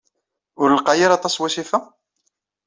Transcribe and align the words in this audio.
Ur 0.61 0.69
lqay 0.77 0.99
ara 1.05 1.17
aṭas 1.17 1.35
wasif-a? 1.41 1.79